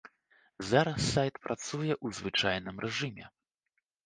Зараз 0.69 0.99
сайт 1.13 1.35
працуе 1.43 1.93
ў 2.05 2.19
звычайным 2.21 2.75
рэжыме. 2.89 3.25